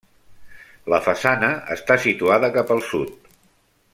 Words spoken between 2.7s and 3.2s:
al sud.